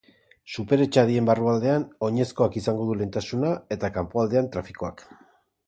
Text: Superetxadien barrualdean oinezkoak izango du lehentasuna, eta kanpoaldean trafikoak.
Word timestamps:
Superetxadien 0.53 1.27
barrualdean 1.29 1.85
oinezkoak 2.09 2.57
izango 2.63 2.89
du 2.89 2.97
lehentasuna, 3.03 3.55
eta 3.79 3.95
kanpoaldean 3.99 4.51
trafikoak. 4.57 5.09